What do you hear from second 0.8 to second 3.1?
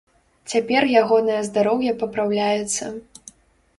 ягонае здароўе папраўляецца.